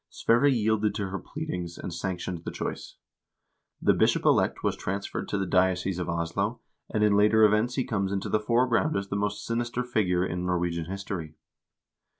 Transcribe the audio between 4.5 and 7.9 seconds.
was transferred to the diocese of Oslo, and in later events he